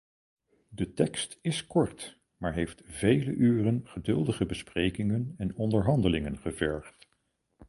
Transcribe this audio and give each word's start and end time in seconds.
De 0.69 0.93
tekst 0.93 1.39
is 1.41 1.67
kort, 1.67 2.17
maar 2.37 2.53
heeft 2.53 2.81
vele 2.85 3.31
uren 3.33 3.81
geduldige 3.87 4.45
besprekingen 4.45 5.33
en 5.37 5.55
onderhandelingen 5.55 6.37
gevergd. 6.37 7.07